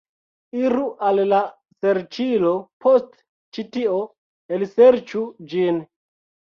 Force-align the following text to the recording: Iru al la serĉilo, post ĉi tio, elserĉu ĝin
Iru 0.61 0.85
al 1.09 1.21
la 1.33 1.41
serĉilo, 1.83 2.55
post 2.87 3.15
ĉi 3.61 3.69
tio, 3.79 4.03
elserĉu 4.61 5.27
ĝin 5.57 5.85